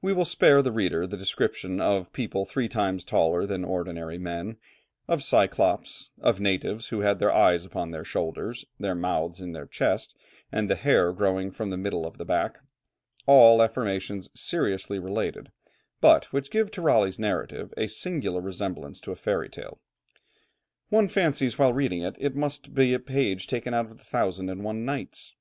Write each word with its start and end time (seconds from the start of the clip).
We 0.00 0.12
will 0.12 0.24
spare 0.26 0.62
the 0.62 0.70
reader 0.70 1.08
the 1.08 1.16
description 1.16 1.80
of 1.80 2.12
people 2.12 2.44
three 2.44 2.68
times 2.68 3.04
taller 3.04 3.46
than 3.46 3.64
ordinary 3.64 4.16
men, 4.16 4.58
of 5.08 5.24
cyclops, 5.24 6.10
of 6.20 6.38
natives 6.38 6.90
who 6.90 7.00
had 7.00 7.18
their 7.18 7.32
eyes 7.32 7.64
upon 7.64 7.90
the 7.90 8.04
shoulders, 8.04 8.64
their 8.78 8.94
mouth 8.94 9.40
in 9.40 9.50
the 9.50 9.66
chest, 9.66 10.16
and 10.52 10.70
the 10.70 10.76
hair 10.76 11.12
growing 11.12 11.50
from 11.50 11.70
the 11.70 11.76
middle 11.76 12.06
of 12.06 12.16
the 12.16 12.24
back 12.24 12.60
all 13.26 13.60
affirmations 13.60 14.30
seriously 14.36 15.00
related, 15.00 15.50
but 16.00 16.26
which 16.26 16.52
give 16.52 16.70
to 16.70 16.80
Raleigh's 16.80 17.18
narrative 17.18 17.74
a 17.76 17.88
singular 17.88 18.40
resemblance 18.40 19.00
to 19.00 19.10
a 19.10 19.16
fairy 19.16 19.48
tale. 19.48 19.80
One 20.90 21.08
fancies 21.08 21.58
while 21.58 21.72
reading 21.72 22.02
it 22.02 22.14
that 22.14 22.22
it 22.24 22.36
must 22.36 22.72
be 22.72 22.94
a 22.94 23.00
page 23.00 23.48
taken 23.48 23.74
out 23.74 23.86
of 23.90 23.98
the 23.98 24.04
Thousand 24.04 24.48
and 24.48 24.62
one 24.62 24.84
Nights. 24.84 25.34